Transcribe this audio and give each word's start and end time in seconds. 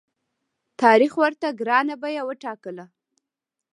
تاریخ 0.81 1.11
ورته 1.23 1.47
ګرانه 1.61 1.95
بیه 2.01 2.23
وټاکله. 2.25 2.85